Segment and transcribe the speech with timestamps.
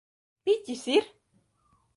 [0.47, 1.07] Piķis ir?